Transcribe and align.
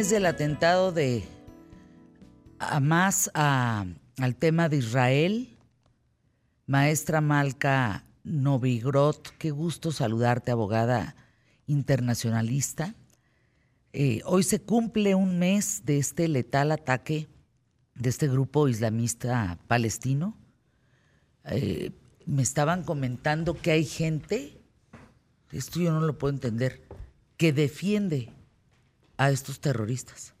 Mes 0.00 0.08
del 0.08 0.24
atentado 0.24 0.92
de 0.92 1.24
Hamas 2.58 3.30
al 3.34 4.36
tema 4.38 4.70
de 4.70 4.78
Israel. 4.78 5.58
Maestra 6.64 7.20
Malca 7.20 8.06
Novigrot, 8.24 9.36
qué 9.36 9.50
gusto 9.50 9.92
saludarte, 9.92 10.52
abogada 10.52 11.16
internacionalista. 11.66 12.94
Eh, 13.92 14.22
hoy 14.24 14.42
se 14.42 14.62
cumple 14.62 15.14
un 15.14 15.38
mes 15.38 15.84
de 15.84 15.98
este 15.98 16.28
letal 16.28 16.72
ataque 16.72 17.28
de 17.94 18.08
este 18.08 18.26
grupo 18.26 18.68
islamista 18.68 19.58
palestino. 19.66 20.34
Eh, 21.44 21.90
me 22.24 22.40
estaban 22.40 22.84
comentando 22.84 23.52
que 23.52 23.72
hay 23.72 23.84
gente, 23.84 24.62
esto 25.52 25.78
yo 25.78 25.92
no 25.92 26.00
lo 26.00 26.16
puedo 26.16 26.32
entender, 26.32 26.88
que 27.36 27.52
defiende 27.52 28.32
a 29.20 29.30
estos 29.30 29.60
terroristas, 29.60 30.32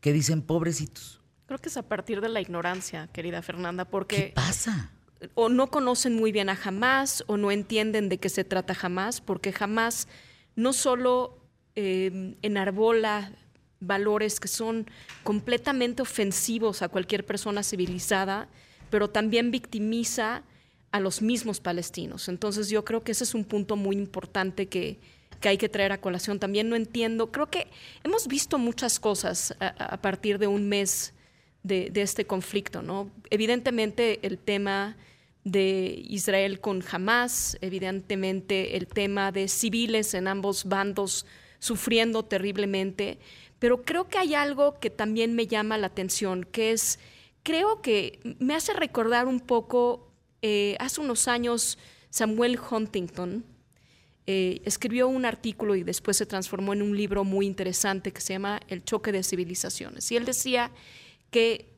que 0.00 0.12
dicen 0.12 0.42
pobrecitos. 0.42 1.20
Creo 1.46 1.60
que 1.60 1.68
es 1.68 1.76
a 1.76 1.84
partir 1.84 2.20
de 2.20 2.28
la 2.28 2.40
ignorancia, 2.40 3.08
querida 3.12 3.42
Fernanda, 3.42 3.84
porque... 3.84 4.16
¿Qué 4.16 4.32
pasa? 4.34 4.90
O 5.34 5.48
no 5.48 5.68
conocen 5.68 6.16
muy 6.16 6.32
bien 6.32 6.48
a 6.48 6.58
Hamas 6.60 7.22
o 7.28 7.36
no 7.36 7.52
entienden 7.52 8.08
de 8.08 8.18
qué 8.18 8.28
se 8.28 8.42
trata 8.42 8.76
Hamas, 8.82 9.20
porque 9.20 9.54
Hamas 9.56 10.08
no 10.56 10.72
solo 10.72 11.38
eh, 11.76 12.36
enarbola 12.42 13.30
valores 13.78 14.40
que 14.40 14.48
son 14.48 14.90
completamente 15.22 16.02
ofensivos 16.02 16.82
a 16.82 16.88
cualquier 16.88 17.24
persona 17.24 17.62
civilizada, 17.62 18.48
pero 18.90 19.10
también 19.10 19.52
victimiza 19.52 20.42
a 20.90 20.98
los 20.98 21.22
mismos 21.22 21.60
palestinos. 21.60 22.28
Entonces 22.28 22.68
yo 22.68 22.84
creo 22.84 23.04
que 23.04 23.12
ese 23.12 23.22
es 23.22 23.32
un 23.32 23.44
punto 23.44 23.76
muy 23.76 23.94
importante 23.94 24.66
que, 24.68 24.98
que 25.40 25.48
hay 25.48 25.58
que 25.58 25.68
traer 25.68 25.92
a 25.92 26.00
colación. 26.00 26.38
También 26.38 26.68
no 26.68 26.76
entiendo, 26.76 27.30
creo 27.30 27.50
que 27.50 27.68
hemos 28.04 28.26
visto 28.26 28.58
muchas 28.58 29.00
cosas 29.00 29.54
a, 29.60 30.00
partir 30.00 30.38
de 30.38 30.46
un 30.46 30.68
mes 30.68 31.14
de, 31.62 31.90
este 31.94 32.26
conflicto, 32.26 32.82
¿no? 32.82 33.10
Evidentemente 33.30 34.20
el 34.26 34.38
tema 34.38 34.96
de 35.44 36.02
Israel 36.08 36.60
con 36.60 36.82
Hamas, 36.90 37.56
evidentemente 37.60 38.76
el 38.76 38.86
tema 38.86 39.32
de 39.32 39.48
civiles 39.48 40.14
en 40.14 40.28
ambos 40.28 40.64
bandos 40.64 41.26
sufriendo 41.58 42.24
terriblemente, 42.24 43.18
pero 43.58 43.82
creo 43.82 44.08
que 44.08 44.18
hay 44.18 44.34
algo 44.34 44.78
que 44.78 44.90
también 44.90 45.34
me 45.34 45.46
llama 45.46 45.78
la 45.78 45.86
atención, 45.86 46.44
que 46.44 46.72
es, 46.72 46.98
creo 47.42 47.80
que 47.80 48.20
me 48.38 48.54
hace 48.54 48.74
recordar 48.74 49.26
un 49.26 49.40
poco, 49.40 50.12
eh, 50.42 50.76
hace 50.78 51.00
unos 51.00 51.28
años 51.28 51.78
Samuel 52.10 52.58
Huntington, 52.70 53.44
eh, 54.28 54.60
escribió 54.64 55.06
un 55.06 55.24
artículo 55.24 55.76
y 55.76 55.84
después 55.84 56.16
se 56.16 56.26
transformó 56.26 56.72
en 56.72 56.82
un 56.82 56.96
libro 56.96 57.22
muy 57.22 57.46
interesante 57.46 58.12
que 58.12 58.20
se 58.20 58.32
llama 58.32 58.60
El 58.68 58.84
choque 58.84 59.12
de 59.12 59.22
civilizaciones. 59.22 60.10
Y 60.10 60.16
él 60.16 60.24
decía 60.24 60.72
que 61.30 61.72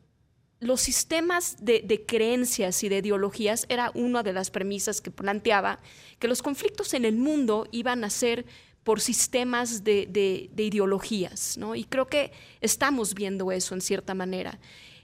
los 0.61 0.81
sistemas 0.81 1.57
de, 1.61 2.05
creencias 2.07 2.83
y 2.83 2.89
de 2.89 2.99
ideologías 2.99 3.67
era 3.69 3.93
una 3.95 4.23
de 4.23 4.33
las 4.33 4.51
premisas 4.51 5.01
que 5.01 5.11
planteaba, 5.11 5.79
que 6.19 6.27
los 6.27 6.43
conflictos 6.43 6.95
en 6.95 7.05
el 7.05 7.17
mundo 7.17 7.69
iban 7.71 8.03
a 8.03 8.11
ser 8.11 8.47
por 8.83 9.01
sistemas 9.01 9.85
de, 9.85 10.07
de 10.51 10.63
ideologías, 10.63 11.59
¿no? 11.59 11.75
Y 11.75 11.85
creo 11.85 12.07
que 12.07 12.33
estamos 12.63 13.13
viendo 13.15 13.53
eso 13.53 13.75
en 13.75 13.83
cierta 13.83 14.15
manera 14.15 14.59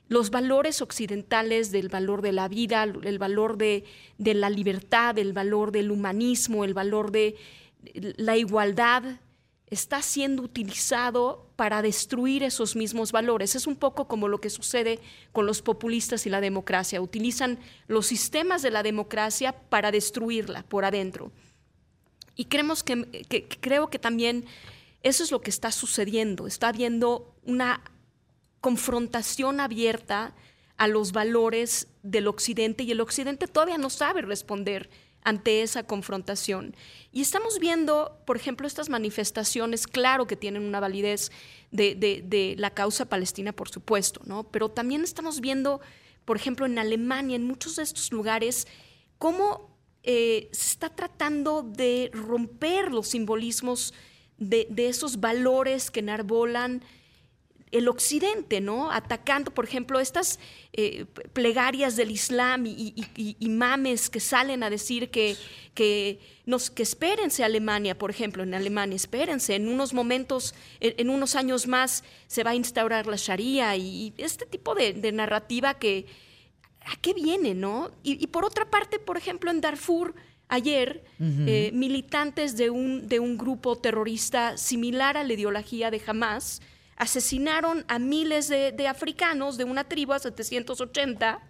los 0.09 0.31
valores 0.31 0.83
occidentales 0.83 1.71
del 1.71 1.89
valor 1.89 2.23
de 2.23 2.33
la 2.33 2.49
vida, 2.49 2.83
el 2.83 3.19
valor 3.19 3.57
de, 3.57 3.85
la 4.19 4.51
libertad, 4.51 5.19
el 5.19 5.33
valor 5.33 5.73
del 5.73 5.91
humanismo, 5.91 6.65
el 6.65 6.75
valor 6.75 7.11
de 7.11 7.37
la 7.93 8.37
igualdad, 8.37 9.21
está 9.67 10.03
siendo 10.03 10.43
utilizado 10.43 11.51
para 11.57 11.83
destruir 11.83 12.43
esos 12.43 12.77
mismos 12.77 13.13
valores. 13.13 13.55
Es 13.55 13.67
un 13.67 13.77
poco 13.77 14.07
como 14.07 14.29
lo 14.29 14.41
que 14.41 14.51
sucede 14.51 15.01
con 15.33 15.47
los 15.47 15.63
populistas 15.63 16.27
y 16.27 16.31
la 16.31 16.41
democracia. 16.41 17.01
Utilizan 17.01 17.59
los 17.89 18.07
sistemas 18.07 18.63
de 18.63 18.71
la 18.71 18.83
democracia 18.83 19.53
para 19.53 19.91
destruirla 19.91 20.65
por 20.65 20.85
adentro. 20.85 21.33
Y 22.37 22.47
creemos 22.47 22.83
que, 22.83 23.25
creo 23.61 23.89
que 23.89 23.99
también 23.99 24.45
eso 25.03 25.23
es 25.23 25.31
lo 25.31 25.41
que 25.41 25.51
está 25.51 25.73
sucediendo. 25.73 26.47
Está 26.47 26.69
habiendo 26.69 27.35
una 27.45 27.83
confrontación 28.65 29.61
abierta 29.61 30.35
a 30.79 30.89
los 30.89 31.13
valores 31.13 31.89
del 32.03 32.29
Occidente 32.29 32.83
y 32.83 32.93
el 32.93 33.03
Occidente 33.03 33.47
todavía 33.47 33.77
no 33.77 33.91
sabe 33.91 34.23
responder 34.23 34.89
ante 35.23 35.61
esa 35.61 35.83
confrontación. 35.83 36.75
Y 37.13 37.21
estamos 37.21 37.59
viendo, 37.59 38.19
por 38.25 38.39
ejemplo, 38.39 38.67
estas 38.67 38.89
manifestaciones, 38.89 39.87
claro 39.87 40.27
que 40.27 40.37
tienen 40.37 40.63
una 40.63 40.81
validez 40.81 41.31
de, 41.73 42.55
la 42.57 42.71
causa 42.71 43.05
palestina, 43.05 43.53
por 43.53 43.69
supuesto, 43.69 44.23
¿no? 44.25 44.45
pero 44.45 44.71
también 44.71 45.05
estamos 45.05 45.43
viendo, 45.43 45.83
por 46.25 46.39
ejemplo, 46.39 46.65
en 46.65 46.79
Alemania, 46.79 47.37
en 47.37 47.47
muchos 47.47 47.77
de 47.77 47.83
estos 47.83 48.13
lugares, 48.13 48.67
cómo 49.19 49.77
eh, 50.05 50.49
se 50.53 50.71
está 50.71 50.89
tratando 50.89 51.63
de 51.63 52.11
romper 52.15 52.91
los 52.91 53.09
simbolismos 53.09 53.93
de, 54.39 54.67
de 54.71 54.89
esos 54.89 55.21
valores 55.21 55.91
que 55.91 56.01
enarbolan 56.01 56.83
el 57.75 57.89
occidente, 57.89 58.61
¿no? 58.61 58.93
Atacando, 58.93 59.51
por 59.51 59.65
ejemplo, 59.65 59.99
estas 59.99 60.39
eh, 60.73 61.07
plegarias 61.33 61.97
del 61.97 62.13
Islam 62.13 62.67
y, 62.67 62.95
imames 63.41 64.09
que 64.09 64.21
salen 64.21 64.63
a 64.63 64.71
decir 64.71 65.11
que, 65.11 65.37
que, 65.75 66.21
nos, 66.47 66.71
que 66.71 66.85
espérense 66.85 67.43
Alemania, 67.43 67.99
por 67.99 68.11
ejemplo, 68.11 68.45
en 68.45 68.55
Alemania, 68.55 68.95
espérense, 68.95 69.57
en 69.57 69.69
unos 69.69 69.93
momentos, 69.93 70.55
en, 70.79 71.11
unos 71.11 71.35
años 71.35 71.67
más 71.67 72.05
se 72.29 72.45
va 72.45 72.53
a 72.53 72.55
instaurar 72.55 73.09
la 73.09 73.17
Sharia 73.17 73.75
y, 73.75 74.15
este 74.19 74.47
tipo 74.47 74.77
de, 74.77 75.11
narrativa 75.11 75.75
que, 75.75 76.07
¿a 76.87 76.95
qué 77.01 77.13
viene, 77.13 77.55
no? 77.55 77.91
Y, 78.05 78.25
por 78.29 78.45
otra 78.45 78.71
parte, 78.71 79.01
por 79.01 79.17
ejemplo, 79.17 79.51
en 79.51 79.61
Darfur, 79.61 80.15
ayer, 80.47 81.05
eh, 81.19 81.71
militantes 81.75 82.57
de 82.57 82.71
un, 82.71 83.09
de 83.09 83.19
un 83.19 83.37
grupo 83.37 83.77
terrorista 83.77 84.57
similar 84.57 85.17
a 85.17 85.25
la 85.25 85.33
ideología 85.33 85.91
de 85.91 86.01
Hamas, 86.07 86.63
asesinaron 86.97 87.85
a 87.89 87.99
miles 87.99 88.49
de, 88.49 88.89
africanos 88.89 89.57
de 89.57 89.65
una 89.65 89.85
tribu 89.85 90.13
a 90.13 90.19
780 90.19 91.41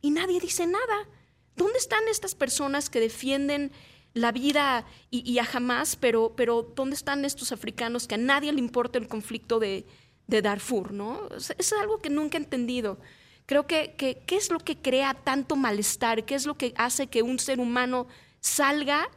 y 0.00 0.10
nadie 0.10 0.40
dice 0.40 0.66
nada. 0.66 1.08
¿Dónde 1.56 1.78
están 1.78 2.06
estas 2.08 2.34
personas 2.34 2.88
que 2.88 3.00
defienden 3.00 3.72
la 4.14 4.32
vida 4.32 4.84
y, 5.10 5.38
a 5.38 5.44
jamás, 5.44 5.96
pero, 5.96 6.34
pero 6.36 6.72
¿dónde 6.74 6.96
están 6.96 7.24
estos 7.24 7.52
africanos 7.52 8.06
que 8.06 8.14
a 8.14 8.18
nadie 8.18 8.52
le 8.52 8.58
importa 8.58 8.98
el 8.98 9.08
conflicto 9.08 9.58
de, 9.58 9.86
Darfur? 10.26 10.92
¿no? 10.92 11.28
Es, 11.36 11.72
algo 11.72 11.98
que 11.98 12.10
nunca 12.10 12.38
he 12.38 12.40
entendido. 12.40 12.98
Creo 13.46 13.66
que, 13.66 13.94
¿qué 13.96 14.36
es 14.36 14.50
lo 14.50 14.58
que 14.60 14.76
crea 14.76 15.14
tanto 15.14 15.56
malestar? 15.56 16.24
¿Qué 16.24 16.34
es 16.34 16.46
lo 16.46 16.56
que 16.56 16.72
hace 16.76 17.08
que 17.08 17.22
un 17.22 17.38
ser 17.38 17.60
humano 17.60 18.06
salga 18.40 19.08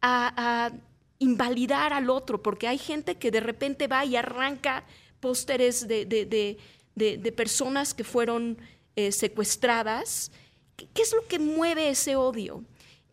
a, 0.00 0.32
a 0.36 0.72
invalidar 1.18 1.92
al 1.92 2.08
otro? 2.08 2.42
Porque 2.42 2.68
hay 2.68 2.78
gente 2.78 3.16
que 3.16 3.30
de 3.30 3.40
repente 3.40 3.86
va 3.86 4.04
y 4.04 4.16
arranca 4.16 4.84
pósteres 5.22 5.86
de, 5.86 6.58
personas 7.34 7.94
que 7.94 8.04
fueron 8.04 8.58
eh, 8.96 9.12
secuestradas. 9.12 10.32
¿Qué, 10.76 11.00
es 11.00 11.14
lo 11.14 11.26
que 11.28 11.38
mueve 11.38 11.88
ese 11.88 12.16
odio? 12.16 12.64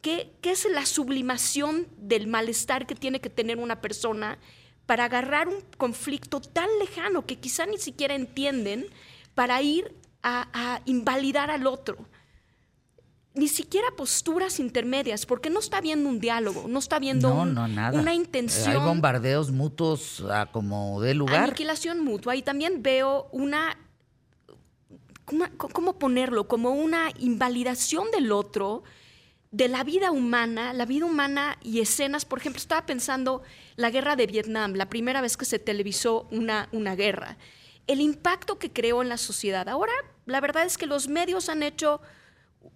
¿Qué, 0.02 0.34
es 0.42 0.68
la 0.70 0.86
sublimación 0.86 1.88
del 1.98 2.26
malestar 2.28 2.88
que 2.88 2.96
tiene 2.96 3.22
que 3.22 3.30
tener 3.30 3.60
una 3.60 3.80
persona 3.80 4.40
para 4.88 5.06
agarrar 5.06 5.48
un 5.48 5.62
conflicto 5.78 6.42
tan 6.42 6.68
lejano 6.80 7.28
que 7.28 7.38
quizá 7.38 7.68
ni 7.68 7.78
siquiera 7.78 8.16
entienden 8.16 8.88
para 9.36 9.62
ir 9.62 9.96
a 10.24 10.82
invalidar 10.86 11.52
al 11.52 11.68
otro? 11.68 12.08
Ni 13.40 13.48
siquiera 13.48 13.88
posturas 13.96 14.60
intermedias, 14.60 15.26
porque 15.26 15.50
no 15.50 15.60
está 15.60 15.80
viendo 15.80 16.10
un 16.10 16.20
diálogo, 16.20 16.66
no 16.68 16.78
está 16.78 17.00
viendo 17.00 17.34
una 17.34 18.14
intención. 18.14 18.76
Hay 18.76 18.84
bombardeos 18.84 19.50
mutuos 19.50 20.26
a 20.30 20.48
como 20.48 21.00
de 21.02 21.14
lugar. 21.14 21.46
Aniquilación 21.46 22.04
mutua. 22.04 22.36
Y 22.36 22.42
también 22.42 22.84
veo 22.84 23.30
una, 23.32 23.78
¿cómo 25.58 25.98
ponerlo? 25.98 26.50
Como 26.50 26.72
una 26.72 27.12
invalidación 27.18 28.12
del 28.12 28.34
otro, 28.34 28.84
de 29.52 29.70
la 29.70 29.86
vida 29.86 30.12
humana, 30.12 30.74
la 30.74 30.86
vida 30.86 31.06
humana 31.06 31.58
y 31.64 31.80
escenas. 31.80 32.26
Por 32.26 32.40
ejemplo, 32.40 32.60
estaba 32.60 32.86
pensando 32.86 33.42
la 33.78 33.90
guerra 33.90 34.18
de 34.18 34.28
Vietnam, 34.28 34.74
la 34.74 34.90
primera 34.90 35.22
vez 35.22 35.38
que 35.38 35.46
se 35.46 35.60
televisó 35.60 36.28
una, 36.30 36.68
una 36.74 36.96
guerra. 36.96 37.38
El 37.88 38.02
impacto 38.02 38.60
que 38.60 38.74
creó 38.74 39.02
en 39.02 39.08
la 39.08 39.18
sociedad. 39.18 39.70
Ahora, 39.70 39.94
la 40.26 40.42
verdad 40.42 40.66
es 40.66 40.78
que 40.78 40.88
los 40.88 41.08
medios 41.08 41.48
han 41.48 41.64
hecho 41.64 42.02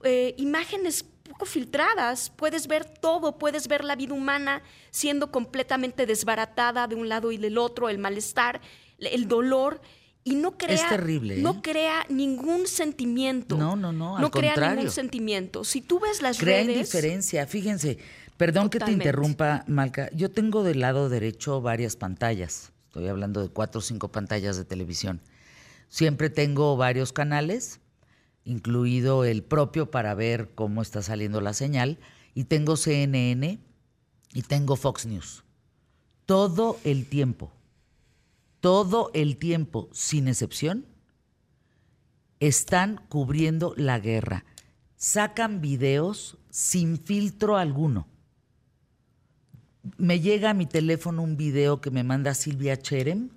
eh, 0.04 0.36
imágenes 0.38 1.06
poco 1.24 1.46
filtradas, 1.46 2.30
puedes 2.30 2.68
ver 2.68 2.86
todo, 2.86 3.38
puedes 3.38 3.68
ver 3.68 3.84
la 3.84 3.96
vida 3.96 4.14
humana 4.14 4.62
siendo 4.92 5.32
completamente 5.32 6.06
desbaratada 6.06 6.88
de 6.88 6.96
un 6.96 7.10
lado 7.10 7.32
y 7.32 7.38
del 7.38 7.58
otro, 7.58 7.90
el 7.90 7.98
malestar, 7.98 8.62
el 9.00 9.28
dolor 9.28 9.82
y 10.26 10.36
no 10.36 10.58
crea 10.58 10.90
terrible, 10.90 11.38
no 11.38 11.52
¿eh? 11.52 11.60
crea 11.62 12.06
ningún 12.10 12.68
sentimiento. 12.68 13.58
No, 13.58 13.76
no, 13.76 13.92
no, 13.92 14.20
no 14.20 14.32
crea 14.32 14.56
ningún 14.56 14.92
sentimiento. 14.92 15.64
Si 15.64 15.82
tú 15.82 16.00
ves 16.00 16.22
las 16.22 16.38
crea 16.38 16.62
redes, 16.62 16.78
indiferencia. 16.78 17.46
Fíjense, 17.46 17.98
perdón 18.38 18.70
que 18.70 18.80
te 18.80 18.92
interrumpa, 18.92 19.66
Malca. 19.68 20.10
Yo 20.14 20.32
tengo 20.32 20.64
del 20.64 20.80
lado 20.80 21.10
derecho 21.10 21.62
varias 21.62 21.96
pantallas. 21.96 22.72
Estoy 22.88 23.08
hablando 23.08 23.42
de 23.42 23.50
cuatro 23.50 23.80
o 23.80 23.82
cinco 23.82 24.10
pantallas 24.10 24.56
de 24.56 24.66
televisión. 24.66 25.20
Siempre 25.90 26.30
tengo 26.30 26.78
varios 26.78 27.12
canales, 27.12 27.80
incluido 28.46 29.26
el 29.26 29.44
propio 29.44 29.92
para 29.92 30.14
ver 30.16 30.52
cómo 30.56 30.82
está 30.82 31.02
saliendo 31.02 31.42
la 31.42 31.54
señal, 31.54 32.00
y 32.36 32.46
tengo 32.46 32.78
CNN 32.78 33.60
y 34.34 34.42
tengo 34.42 34.76
Fox 34.76 35.06
News. 35.06 35.44
Todo 36.26 36.80
el 36.84 37.08
tiempo, 37.08 37.52
todo 38.60 39.12
el 39.14 39.38
tiempo, 39.38 39.90
sin 39.92 40.28
excepción, 40.28 40.86
están 42.40 43.02
cubriendo 43.10 43.74
la 43.78 44.00
guerra. 44.00 44.46
Sacan 44.96 45.62
videos 45.62 46.38
sin 46.50 46.98
filtro 46.98 47.58
alguno. 47.58 48.08
Me 49.98 50.20
llega 50.20 50.52
a 50.52 50.54
mi 50.54 50.66
teléfono 50.66 51.24
un 51.24 51.36
video 51.36 51.82
que 51.82 51.92
me 51.92 52.04
manda 52.04 52.34
Silvia 52.34 52.78
Cherem 52.78 53.30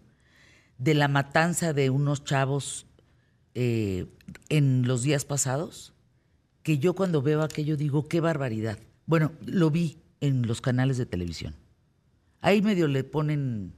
de 0.79 0.95
la 0.95 1.09
matanza 1.09 1.73
de 1.73 1.91
unos 1.91 2.25
chavos 2.25 2.86
eh, 3.59 4.05
en 4.51 4.87
los 4.87 5.03
días 5.03 5.25
pasados, 5.25 5.95
que 6.63 6.77
yo 6.77 6.95
cuando 6.95 7.23
veo 7.23 7.41
aquello 7.41 7.79
digo, 7.79 8.07
qué 8.07 8.21
barbaridad. 8.21 8.79
Bueno, 9.07 9.33
lo 9.47 9.71
vi 9.71 9.97
en 10.21 10.47
los 10.47 10.61
canales 10.61 10.99
de 10.99 11.07
televisión. 11.07 11.57
Ahí 12.43 12.61
medio 12.61 12.87
le 12.87 13.03
ponen 13.03 13.73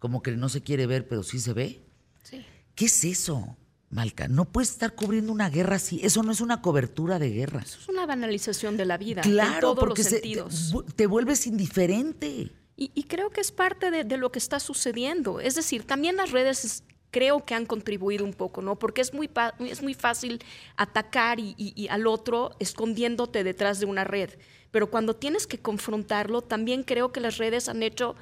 como 0.00 0.22
que 0.22 0.32
no 0.32 0.48
se 0.48 0.62
quiere 0.62 0.88
ver, 0.88 1.06
pero 1.06 1.22
sí 1.22 1.38
se 1.38 1.52
ve. 1.52 1.84
Sí. 2.24 2.44
¿Qué 2.74 2.86
es 2.86 3.04
eso? 3.04 3.56
Malca, 3.90 4.26
no 4.26 4.46
puedes 4.46 4.70
estar 4.70 4.96
cubriendo 4.96 5.30
una 5.30 5.50
guerra 5.50 5.76
así. 5.76 6.00
Eso 6.02 6.24
no 6.24 6.32
es 6.32 6.40
una 6.40 6.60
cobertura 6.60 7.20
de 7.20 7.30
guerra. 7.30 7.60
Eso 7.60 7.78
es 7.78 7.88
una 7.88 8.06
banalización 8.06 8.76
de 8.76 8.86
la 8.86 8.98
vida. 8.98 9.22
Claro, 9.22 9.54
en 9.54 9.60
todos 9.60 9.78
porque 9.78 10.02
los 10.02 10.10
sentidos. 10.10 10.74
te, 10.96 11.06
vuelves 11.06 11.46
indiferente. 11.46 12.50
Y, 12.74 13.04
creo 13.04 13.30
que 13.30 13.40
es 13.40 13.52
parte 13.52 13.92
de, 13.92 14.16
lo 14.16 14.32
que 14.32 14.40
está 14.40 14.58
sucediendo. 14.58 15.38
Es 15.38 15.54
decir, 15.54 15.86
también 15.86 16.16
las 16.16 16.32
redes 16.32 16.82
creo 17.12 17.44
que 17.44 17.54
han 17.54 17.66
contribuido 17.66 18.24
un 18.24 18.32
poco, 18.32 18.62
¿no? 18.62 18.76
Porque 18.76 19.02
es 19.02 19.14
muy, 19.14 19.30
es 19.60 19.82
muy 19.82 19.94
fácil 19.94 20.42
atacar 20.76 21.38
y, 21.38 21.86
al 21.88 22.08
otro 22.08 22.56
escondiéndote 22.58 23.44
detrás 23.44 23.78
de 23.78 23.86
una 23.86 24.02
red. 24.02 24.30
Pero 24.72 24.90
cuando 24.90 25.14
tienes 25.14 25.46
que 25.46 25.58
confrontarlo, 25.58 26.42
también 26.42 26.82
creo 26.82 27.12
que 27.12 27.20
las 27.20 27.36
redes 27.36 27.68
han 27.68 27.84
hecho 27.84 28.16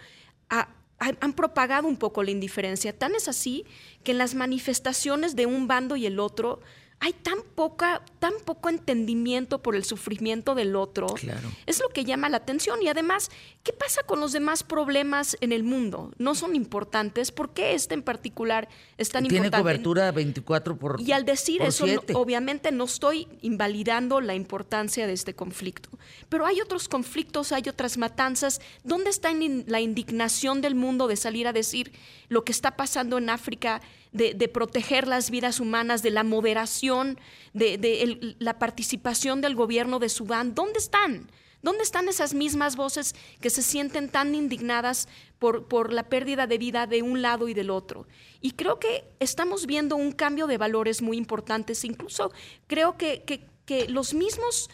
han 0.98 1.32
propagado 1.32 1.88
un 1.88 1.96
poco 1.96 2.22
la 2.22 2.30
indiferencia. 2.30 2.98
Tan 2.98 3.14
es 3.14 3.26
así 3.26 3.64
que 4.04 4.10
en 4.10 4.18
las 4.18 4.34
manifestaciones 4.34 5.34
de 5.34 5.46
un 5.46 5.66
bando 5.66 5.96
y 5.96 6.04
el 6.04 6.18
otro 6.18 6.60
hay 6.98 7.14
tan 7.14 7.38
poca, 7.54 8.04
tan 8.20 8.34
poco 8.44 8.68
entendimiento 8.68 9.62
por 9.62 9.74
el 9.74 9.82
sufrimiento 9.82 10.54
del 10.54 10.76
otro. 10.76 11.06
Claro. 11.06 11.50
Es 11.66 11.80
lo 11.80 11.88
que 11.88 12.04
llama 12.04 12.28
la 12.28 12.36
atención. 12.36 12.80
Y 12.82 12.88
además, 12.88 13.30
¿qué 13.64 13.72
pasa 13.72 14.02
con 14.02 14.20
los 14.20 14.32
demás 14.32 14.62
problemas 14.62 15.36
en 15.40 15.52
el 15.52 15.64
mundo? 15.64 16.12
¿No 16.18 16.34
son 16.34 16.54
importantes? 16.54 17.32
¿Por 17.32 17.54
qué 17.54 17.74
este 17.74 17.94
en 17.94 18.02
particular 18.02 18.68
es 18.98 19.08
tan 19.08 19.24
Tiene 19.24 19.38
importante? 19.38 19.56
Tiene 19.56 19.62
cobertura 19.62 20.12
24 20.12 20.76
por 20.76 21.00
Y 21.00 21.12
al 21.12 21.24
decir 21.24 21.62
eso, 21.62 21.86
obviamente 22.12 22.70
no 22.70 22.84
estoy 22.84 23.26
invalidando 23.40 24.20
la 24.20 24.34
importancia 24.34 25.06
de 25.06 25.14
este 25.14 25.34
conflicto. 25.34 25.88
Pero 26.28 26.44
hay 26.44 26.60
otros 26.60 26.88
conflictos, 26.88 27.52
hay 27.52 27.64
otras 27.68 27.96
matanzas. 27.96 28.60
¿Dónde 28.84 29.08
está 29.08 29.32
la 29.32 29.80
indignación 29.80 30.60
del 30.60 30.74
mundo 30.74 31.08
de 31.08 31.16
salir 31.16 31.48
a 31.48 31.54
decir 31.54 31.92
lo 32.28 32.44
que 32.44 32.52
está 32.52 32.76
pasando 32.76 33.16
en 33.16 33.30
África? 33.30 33.80
de, 34.12 34.48
proteger 34.48 35.06
las 35.06 35.30
vidas 35.30 35.60
humanas, 35.60 36.02
de 36.02 36.10
la 36.10 36.24
moderación, 36.24 37.18
de, 37.52 38.09
la 38.38 38.58
participación 38.58 39.40
del 39.40 39.54
gobierno 39.54 39.98
de 39.98 40.08
Sudán. 40.08 40.54
¿Dónde 40.54 40.78
están? 40.78 41.30
¿Dónde 41.62 41.82
están 41.82 42.08
esas 42.08 42.32
mismas 42.32 42.76
voces 42.76 43.14
que 43.40 43.50
se 43.50 43.62
sienten 43.62 44.08
tan 44.08 44.34
indignadas 44.34 45.08
por, 45.38 45.68
por, 45.68 45.92
la 45.92 46.08
pérdida 46.08 46.46
de 46.46 46.56
vida 46.56 46.86
de 46.86 47.02
un 47.02 47.20
lado 47.20 47.48
y 47.48 47.54
del 47.54 47.70
otro? 47.70 48.06
Y 48.40 48.52
creo 48.52 48.78
que 48.78 49.04
estamos 49.18 49.66
viendo 49.66 49.96
un 49.96 50.12
cambio 50.12 50.46
de 50.46 50.56
valores 50.56 51.02
muy 51.02 51.18
importantes. 51.18 51.84
Incluso 51.84 52.32
creo 52.66 52.96
que, 52.96 53.24
que, 53.66 53.88
los 53.88 54.14
mismos, 54.14 54.70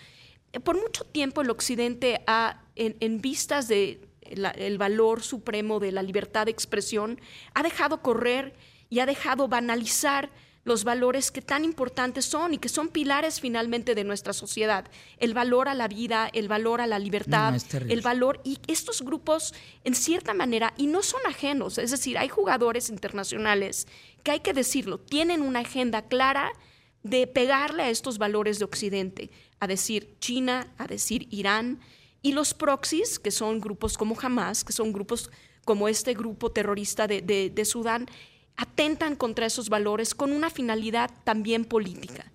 por 0.65 0.81
mucho 0.81 1.05
tiempo 1.05 1.43
el 1.43 1.51
Occidente 1.51 2.23
ha, 2.27 2.63
en, 2.77 3.21
vistas 3.21 3.69
de 3.69 4.01
el 4.23 4.79
valor 4.79 5.23
supremo 5.23 5.81
de 5.81 5.93
la 5.93 6.03
libertad 6.03 6.47
de 6.47 6.53
expresión, 6.53 7.21
ha 7.53 7.63
dejado 7.63 8.01
correr 8.01 8.55
y 8.89 9.01
ha 9.01 9.07
dejado 9.07 9.49
banalizar 9.49 10.31
los 10.67 10.83
valores 10.83 11.31
que 11.31 11.43
tan 11.43 11.65
importantes 11.65 12.25
son 12.25 12.53
y 12.53 12.59
que 12.59 12.69
son 12.69 12.89
pilares 12.89 13.41
finalmente 13.41 13.95
de 13.95 14.03
nuestra 14.03 14.33
sociedad. 14.33 14.85
El 15.19 15.33
valor 15.33 15.69
a 15.69 15.75
la 15.75 15.87
vida, 15.87 16.29
el 16.33 16.49
valor 16.49 16.81
a 16.81 16.89
la 16.89 16.99
libertad, 16.99 17.55
el 17.89 18.01
valor 18.01 18.41
y 18.43 18.59
estos 18.67 19.03
grupos 19.03 19.55
en 19.85 19.95
cierta 19.95 20.35
manera, 20.35 20.75
y 20.77 20.89
no 20.89 21.05
son 21.05 21.21
ajenos, 21.25 21.79
es 21.79 21.93
decir, 21.93 22.19
hay 22.19 22.29
jugadores 22.29 22.91
internacionales 22.91 23.87
que 24.25 24.33
hay 24.33 24.41
que 24.41 24.53
decirlo, 24.55 24.99
tienen 24.99 25.41
una 25.41 25.61
agenda 25.61 26.03
clara 26.03 26.51
de 27.05 27.29
pegarle 27.29 27.85
a 27.85 27.91
estos 27.91 28.19
valores 28.19 28.59
de 28.59 28.65
Occidente, 28.65 29.31
a 29.61 29.69
decir 29.69 30.17
China, 30.19 30.75
a 30.79 30.89
decir 30.89 31.29
Irán, 31.31 31.79
y 32.23 32.33
los 32.33 32.55
proxies, 32.55 33.21
que 33.21 33.31
son 33.31 33.61
grupos 33.61 33.97
como 33.97 34.19
Hamas, 34.21 34.65
que 34.65 34.73
son 34.73 34.93
grupos 34.93 35.31
como 35.65 35.87
este 35.87 36.15
grupo 36.15 36.51
terrorista 36.51 37.07
de, 37.07 37.23
de 37.23 37.65
Sudán, 37.65 38.09
atentan 38.57 39.17
contra 39.17 39.47
esos 39.47 39.69
valores 39.69 40.15
con 40.15 40.33
una 40.33 40.51
finalidad 40.51 41.11
también 41.25 41.65
política. 41.65 42.33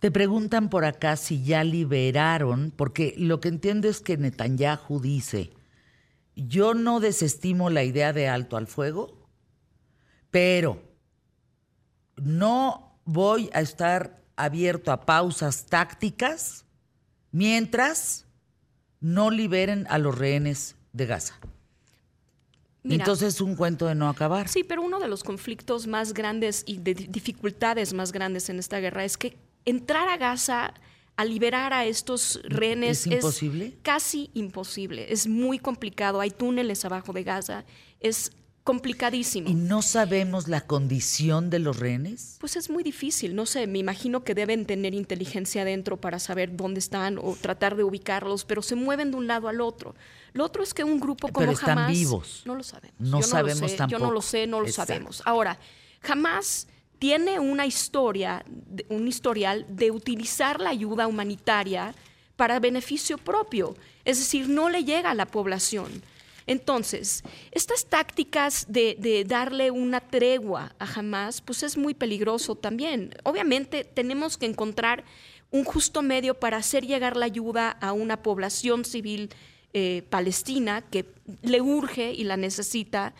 Te 0.00 0.10
preguntan 0.10 0.68
por 0.68 0.84
acá 0.84 1.16
si 1.16 1.42
ya 1.44 1.64
liberaron, 1.64 2.72
porque 2.76 3.14
lo 3.16 3.40
que 3.40 3.48
entiendo 3.48 3.88
es 3.88 4.00
que 4.00 4.16
Netanyahu 4.16 5.00
dice, 5.00 5.52
yo 6.36 6.74
no 6.74 7.00
desestimo 7.00 7.70
la 7.70 7.84
idea 7.84 8.12
de 8.12 8.28
alto 8.28 8.56
al 8.56 8.66
fuego, 8.66 9.28
pero 10.30 10.82
no 12.16 12.98
voy 13.04 13.50
a 13.52 13.60
estar 13.60 14.22
abierto 14.36 14.92
a 14.92 15.06
pausas 15.06 15.66
tácticas 15.66 16.64
mientras 17.30 18.26
no 19.00 19.30
liberen 19.30 19.86
a 19.88 19.98
los 19.98 20.16
rehenes 20.16 20.76
de 20.92 21.06
Gaza. 21.06 21.38
Entonces 22.84 23.34
es 23.34 23.40
un 23.40 23.56
cuento 23.56 23.86
de 23.86 23.94
no 23.94 24.08
acabar. 24.08 24.48
Sí, 24.48 24.62
pero 24.62 24.82
uno 24.82 25.00
de 25.00 25.08
los 25.08 25.24
conflictos 25.24 25.86
más 25.86 26.12
grandes 26.12 26.64
y 26.66 26.78
de 26.78 26.94
dificultades 26.94 27.94
más 27.94 28.12
grandes 28.12 28.48
en 28.50 28.58
esta 28.58 28.78
guerra 28.78 29.04
es 29.04 29.16
que 29.16 29.38
entrar 29.64 30.08
a 30.08 30.16
Gaza 30.16 30.74
a 31.16 31.24
liberar 31.24 31.72
a 31.72 31.84
estos 31.86 32.40
rehenes 32.44 33.06
¿Es, 33.06 33.12
imposible? 33.12 33.66
es 33.66 33.74
casi 33.82 34.30
imposible. 34.34 35.12
Es 35.12 35.26
muy 35.26 35.58
complicado. 35.58 36.20
Hay 36.20 36.30
túneles 36.30 36.84
abajo 36.84 37.12
de 37.12 37.22
Gaza. 37.22 37.64
Es 38.00 38.32
complicadísimo. 38.64 39.48
¿Y 39.50 39.54
no 39.54 39.82
sabemos 39.82 40.48
la 40.48 40.62
condición 40.62 41.50
de 41.50 41.58
los 41.58 41.78
rehenes? 41.78 42.38
Pues 42.40 42.56
es 42.56 42.70
muy 42.70 42.82
difícil, 42.82 43.36
no 43.36 43.44
sé, 43.44 43.66
me 43.66 43.78
imagino 43.78 44.24
que 44.24 44.34
deben 44.34 44.64
tener 44.64 44.94
inteligencia 44.94 45.66
dentro 45.66 45.98
para 45.98 46.18
saber 46.18 46.56
dónde 46.56 46.80
están 46.80 47.18
o 47.18 47.36
tratar 47.38 47.76
de 47.76 47.84
ubicarlos, 47.84 48.46
pero 48.46 48.62
se 48.62 48.74
mueven 48.74 49.10
de 49.10 49.18
un 49.18 49.26
lado 49.26 49.48
al 49.48 49.60
otro. 49.60 49.94
Lo 50.32 50.44
otro 50.44 50.62
es 50.62 50.72
que 50.72 50.82
un 50.82 50.98
grupo 50.98 51.28
como 51.28 51.40
pero 51.40 51.52
están 51.52 51.92
vivos. 51.92 52.42
No 52.46 52.54
lo 52.54 52.62
sabemos. 52.62 52.96
No, 52.98 53.22
sabemos 53.22 53.76
tampoco. 53.76 54.00
Yo 54.00 54.04
no 54.04 54.10
lo 54.10 54.22
sé, 54.22 54.46
no 54.46 54.60
lo 54.60 54.68
sabemos. 54.68 55.22
Ahora, 55.26 55.58
jamás 56.00 56.66
tiene 56.98 57.38
una 57.38 57.66
historia, 57.66 58.42
un 58.88 59.06
historial 59.06 59.66
de 59.68 59.90
utilizar 59.90 60.58
la 60.58 60.70
ayuda 60.70 61.06
humanitaria 61.06 61.94
para 62.36 62.58
beneficio 62.60 63.18
propio, 63.18 63.76
es 64.04 64.18
decir, 64.18 64.48
no 64.48 64.70
le 64.70 64.84
llega 64.84 65.10
a 65.10 65.14
la 65.14 65.26
población. 65.26 66.02
Entonces, 66.46 67.22
estas 67.52 67.86
tácticas 67.86 68.66
de, 68.68 69.24
darle 69.26 69.70
una 69.70 70.00
tregua 70.00 70.74
a 70.78 70.84
Hamas, 70.84 71.40
pues 71.40 71.62
es 71.62 71.76
muy 71.76 71.94
peligroso 71.94 72.54
también. 72.54 73.14
Obviamente 73.24 73.84
tenemos 73.84 74.36
que 74.36 74.46
encontrar 74.46 75.04
un 75.50 75.64
justo 75.64 76.02
medio 76.02 76.34
para 76.34 76.58
hacer 76.58 76.86
llegar 76.86 77.16
la 77.16 77.26
ayuda 77.26 77.70
a 77.70 77.92
una 77.92 78.22
población 78.22 78.84
civil 78.84 79.30
eh, 79.72 80.02
palestina 80.10 80.82
que 80.82 81.06
le 81.42 81.60
urge 81.60 82.12
y 82.12 82.24
la 82.24 82.36
necesita. 82.36 83.14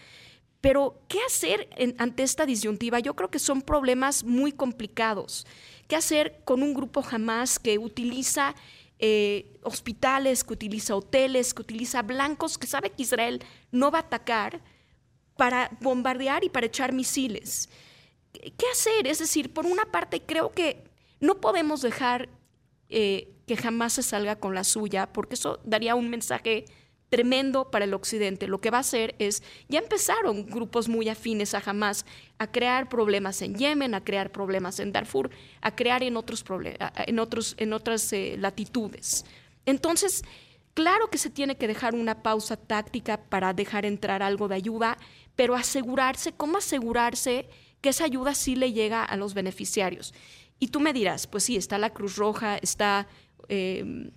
Pero, 0.61 1.01
¿qué 1.09 1.19
hacer 1.27 1.69
ante 1.99 2.23
esta 2.23 2.47
disyuntiva? 2.47 2.99
Yo 2.99 3.15
creo 3.15 3.31
que 3.31 3.39
son 3.39 3.63
problemas 3.63 4.25
muy 4.25 4.51
complicados. 4.53 5.47
¿Qué 5.89 5.97
hacer 5.97 6.41
con 6.45 6.63
un 6.63 6.75
grupo 6.75 7.05
Hamas 7.11 7.59
que 7.59 7.79
utiliza 7.79 8.55
eh, 8.99 9.59
hospitales, 9.63 10.45
que 10.45 10.53
utiliza 10.53 10.95
hoteles, 10.95 11.55
que 11.55 11.63
utiliza 11.63 12.03
blancos, 12.03 12.59
que 12.59 12.67
sabe 12.67 12.91
que 12.91 13.03
Israel 13.03 13.43
no 13.73 13.91
va 13.91 13.99
a 13.99 14.03
atacar 14.03 14.61
para 15.37 15.71
bombardear 15.81 16.45
y 16.45 16.49
para 16.49 16.67
echar 16.67 16.93
misiles. 16.93 17.69
¿Qué 18.33 18.67
hacer? 18.73 19.07
Es 19.07 19.19
decir, 19.19 19.53
por 19.53 19.67
una 19.67 19.85
parte 19.87 20.23
creo 20.23 20.53
que 20.53 20.85
no 21.21 21.41
podemos 21.41 21.83
dejar 21.83 22.29
eh, 22.89 23.33
que 23.47 23.57
jamás 23.57 23.95
se 23.95 24.03
salga 24.03 24.37
con 24.37 24.55
la 24.55 24.65
suya, 24.65 25.13
porque 25.13 25.35
eso 25.35 25.61
daría 25.65 25.95
un 25.95 26.11
mensaje 26.11 26.65
tremendo 27.15 27.71
para 27.71 27.85
el 27.85 27.95
occidente. 27.95 28.49
Lo 28.49 28.61
que 28.61 28.73
va 28.73 28.79
a 28.79 28.81
hacer 28.81 29.15
es, 29.21 29.45
ya 29.69 29.79
empezaron 29.79 30.47
grupos 30.47 30.89
muy 30.89 31.09
afines 31.09 31.55
a 31.55 31.63
Hamas 31.65 32.07
a 32.39 32.51
crear 32.51 32.89
problemas 32.89 33.41
en 33.41 33.55
Yemen, 33.55 33.95
a 33.95 34.03
crear 34.03 34.33
problemas 34.33 34.81
en 34.81 34.91
Darfur, 34.91 35.31
a 35.61 35.77
crear 35.77 36.03
en, 36.03 36.17
otros 36.17 36.45
en, 37.07 37.19
otros, 37.21 37.55
en 37.57 37.73
otras 37.73 38.13
eh, 38.13 38.35
latitudes. 38.37 39.25
Entonces, 39.65 40.25
claro 40.75 41.09
que 41.09 41.19
se 41.19 41.31
tiene 41.31 41.57
que 41.57 41.69
dejar 41.69 41.95
una 41.95 42.21
pausa 42.21 42.57
táctica 42.57 43.23
para 43.23 43.53
dejar 43.53 43.87
entrar 43.87 44.21
algo 44.21 44.49
de 44.49 44.57
ayuda, 44.57 44.99
pero 45.37 45.55
asegurarse, 45.55 46.33
¿cómo 46.33 46.59
asegurarse 46.59 47.49
que 47.81 47.91
esa 47.91 48.07
ayuda 48.07 48.35
sí 48.35 48.57
le 48.57 48.73
llega 48.73 49.05
a 49.05 49.17
los 49.17 49.35
beneficiarios? 49.35 50.15
Y 50.59 50.67
tú 50.67 50.81
me 50.81 50.93
dirás, 50.93 51.29
pues 51.29 51.45
sí, 51.45 51.57
está 51.57 51.79
la 51.79 51.91
Cruz 51.91 52.17
Roja, 52.17 52.57
está 52.57 53.07
em, 53.47 54.11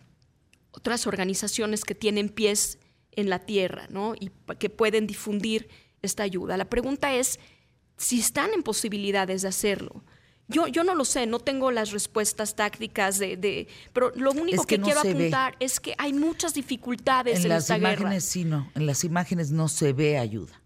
otras 0.71 1.05
organizaciones 1.05 1.83
que 1.83 1.93
tienen 1.93 2.29
pies 2.29 2.79
en 3.17 3.29
la 3.29 3.39
tierra, 3.39 3.87
¿no? 3.89 4.15
Y 4.17 4.31
que 4.57 4.69
pueden 4.69 5.05
difundir 5.07 5.67
esta 6.01 6.23
ayuda. 6.23 6.55
La 6.55 6.69
pregunta 6.69 7.13
es 7.13 7.39
si 7.97 8.19
están 8.19 8.51
en 8.53 8.63
posibilidades 8.63 9.41
de 9.41 9.49
hacerlo. 9.49 10.03
Yo, 10.47 10.67
yo 10.67 10.85
no 10.85 10.95
lo 10.95 11.03
sé, 11.03 11.25
no 11.25 11.39
tengo 11.39 11.71
las 11.71 11.91
respuestas 11.91 12.55
tácticas 12.55 13.17
de, 13.17 13.67
pero 13.91 14.13
lo 14.15 14.31
único 14.31 14.63
que, 14.63 14.79
quiero 14.79 15.01
apuntar 15.01 15.57
es 15.59 15.81
que 15.81 15.93
hay 15.97 16.13
muchas 16.13 16.53
dificultades 16.53 17.39
en, 17.39 17.43
en 17.43 17.49
las 17.49 17.69
imágenes 17.69 18.23
sí 18.23 18.45
no, 18.45 18.71
en 18.73 18.85
las 18.85 19.03
imágenes 19.03 19.51
no 19.51 19.67
se 19.67 19.91
ve 19.91 20.17
ayuda. 20.17 20.61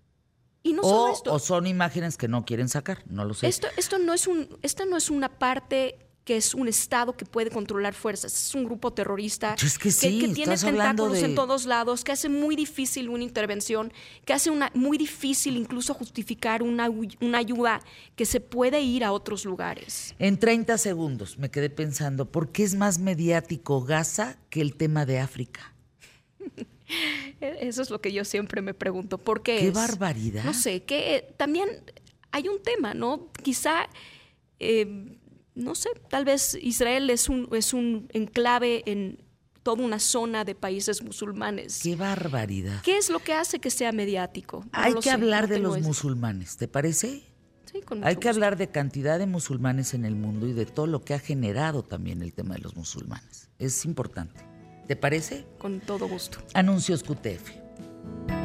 Y 0.61 0.73
no 0.73 0.83
o, 0.83 1.11
esto. 1.11 1.33
o 1.33 1.39
son 1.39 1.65
imágenes 1.65 2.17
que 2.17 2.27
no 2.27 2.45
quieren 2.45 2.69
sacar, 2.69 3.01
no 3.07 3.25
lo 3.25 3.33
sé. 3.33 3.47
Esto, 3.47 3.67
esto 3.77 3.97
no 3.97 4.13
es 4.13 4.27
un, 4.27 4.59
esta 4.61 4.85
no 4.85 4.97
es 4.97 5.09
una 5.09 5.39
parte 5.39 6.10
que 6.23 6.37
es 6.37 6.53
un 6.53 6.67
Estado 6.67 7.13
que 7.13 7.25
puede 7.25 7.49
controlar 7.49 7.93
fuerzas. 7.93 8.33
Es 8.33 8.55
un 8.55 8.65
grupo 8.65 8.93
terrorista 8.93 9.55
que, 9.55 9.91
tiene 9.91 10.57
tentáculos 10.57 11.21
en 11.23 11.35
todos 11.35 11.65
lados, 11.65 12.03
que 12.03 12.11
hace 12.11 12.29
muy 12.29 12.55
difícil 12.55 13.09
una 13.09 13.23
intervención, 13.23 13.91
que 14.25 14.33
hace 14.33 14.51
una, 14.51 14.71
muy 14.75 14.97
difícil 14.97 15.57
incluso 15.57 15.93
justificar 15.93 16.61
una, 16.61 16.89
una 17.21 17.37
ayuda 17.37 17.81
que 18.15 18.25
se 18.25 18.39
puede 18.39 18.81
ir 18.81 19.03
a 19.03 19.11
otros 19.11 19.45
lugares. 19.45 20.15
En 20.19 20.37
30 20.37 20.77
segundos 20.77 21.39
me 21.39 21.49
quedé 21.49 21.69
pensando, 21.69 22.31
¿por 22.31 22.51
qué 22.51 22.63
es 22.63 22.75
más 22.75 22.99
mediático 22.99 23.81
Gaza 23.81 24.37
que 24.49 24.61
el 24.61 24.75
tema 24.75 25.05
de 25.05 25.19
África? 25.19 25.73
Eso 27.41 27.81
es 27.81 27.89
lo 27.89 28.01
que 28.01 28.11
yo 28.13 28.25
siempre 28.25 28.61
me 28.61 28.73
pregunto. 28.73 29.17
¿Por 29.17 29.41
qué? 29.41 29.57
Qué 29.59 29.71
barbaridad. 29.71 30.43
No 30.43 30.53
sé, 30.53 30.83
que 30.83 31.33
también 31.37 31.67
hay 32.31 32.47
un 32.47 32.61
tema, 32.61 32.93
¿no? 32.93 33.29
Quizá 33.41 33.89
eh, 34.59 35.17
no 35.61 35.75
sé, 35.75 35.89
tal 36.09 36.25
vez 36.25 36.57
Israel 36.61 37.09
es 37.09 37.29
un, 37.29 37.47
es 37.51 37.73
un 37.73 38.07
enclave 38.13 38.83
en 38.85 39.23
toda 39.63 39.83
una 39.83 39.99
zona 39.99 40.43
de 40.43 40.55
países 40.55 41.03
musulmanes. 41.03 41.81
¡Qué 41.83 41.95
barbaridad! 41.95 42.81
¿Qué 42.83 42.97
es 42.97 43.09
lo 43.09 43.19
que 43.19 43.33
hace 43.33 43.59
que 43.59 43.69
sea 43.69 43.91
mediático? 43.91 44.65
Hay 44.71 44.95
que 44.95 45.11
hablar 45.11 45.47
de 45.47 45.59
los 45.59 45.79
musulmanes, 45.81 46.57
¿te 46.57 46.67
parece? 46.67 47.23
Sí, 47.71 47.81
con 47.81 48.03
Hay 48.03 48.17
que 48.17 48.27
hablar 48.27 48.57
de 48.57 48.67
cantidad 48.67 49.19
de 49.19 49.27
musulmanes 49.27 49.93
en 49.93 50.03
el 50.03 50.15
mundo 50.15 50.47
y 50.47 50.53
de 50.53 50.65
todo 50.65 50.87
lo 50.87 51.01
que 51.03 51.13
ha 51.13 51.19
generado 51.19 51.83
también 51.83 52.21
el 52.21 52.33
tema 52.33 52.55
de 52.55 52.61
los 52.61 52.75
musulmanes. 52.75 53.49
Es 53.59 53.85
importante. 53.85 54.43
¿Te 54.87 54.95
parece? 54.95 55.45
Con 55.57 55.79
todo 55.79 56.07
gusto. 56.07 56.39
Anuncios 56.53 57.03
QTF. 57.03 58.40